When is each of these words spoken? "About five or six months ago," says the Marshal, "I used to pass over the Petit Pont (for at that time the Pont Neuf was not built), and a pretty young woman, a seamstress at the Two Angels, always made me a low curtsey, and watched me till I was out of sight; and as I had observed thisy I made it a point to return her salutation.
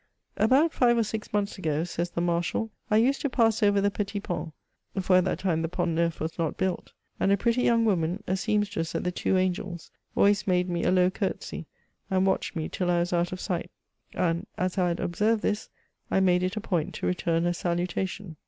"About 0.37 0.73
five 0.73 0.97
or 0.97 1.03
six 1.03 1.31
months 1.31 1.59
ago," 1.59 1.83
says 1.83 2.09
the 2.09 2.21
Marshal, 2.21 2.71
"I 2.89 2.97
used 2.97 3.21
to 3.21 3.29
pass 3.29 3.61
over 3.61 3.79
the 3.79 3.91
Petit 3.91 4.19
Pont 4.19 4.51
(for 4.99 5.17
at 5.17 5.25
that 5.25 5.37
time 5.37 5.61
the 5.61 5.69
Pont 5.69 5.91
Neuf 5.91 6.19
was 6.19 6.39
not 6.39 6.57
built), 6.57 6.93
and 7.19 7.31
a 7.31 7.37
pretty 7.37 7.61
young 7.61 7.85
woman, 7.85 8.23
a 8.25 8.35
seamstress 8.35 8.95
at 8.95 9.03
the 9.03 9.11
Two 9.11 9.37
Angels, 9.37 9.91
always 10.15 10.47
made 10.47 10.67
me 10.67 10.83
a 10.83 10.89
low 10.91 11.11
curtsey, 11.11 11.67
and 12.09 12.25
watched 12.25 12.55
me 12.55 12.67
till 12.67 12.89
I 12.89 12.97
was 13.01 13.13
out 13.13 13.31
of 13.31 13.39
sight; 13.39 13.69
and 14.15 14.47
as 14.57 14.75
I 14.79 14.87
had 14.87 14.99
observed 14.99 15.43
thisy 15.43 15.69
I 16.09 16.19
made 16.19 16.41
it 16.41 16.57
a 16.57 16.61
point 16.61 16.95
to 16.95 17.05
return 17.05 17.43
her 17.43 17.53
salutation. 17.53 18.37